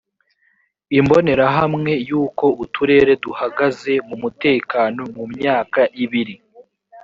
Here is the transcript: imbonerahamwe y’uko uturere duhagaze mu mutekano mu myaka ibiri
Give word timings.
imbonerahamwe 0.99 1.93
y’uko 2.09 2.45
uturere 2.63 3.11
duhagaze 3.23 3.93
mu 4.07 4.15
mutekano 4.21 5.01
mu 5.15 5.23
myaka 5.33 5.81
ibiri 6.03 6.35